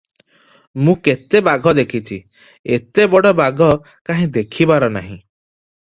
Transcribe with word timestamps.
ମୁଁ 0.85 0.95
କେତେ 1.07 1.41
ବାଘ 1.49 1.73
ଦେଖିଛି, 1.79 2.17
ଏତେ 2.79 3.05
ବଡ଼ 3.17 3.35
ବାଘ 3.43 3.69
କାହିଁ 4.11 4.29
ଦେଖିବାର 4.39 4.91
ନାହିଁ। 4.97 5.21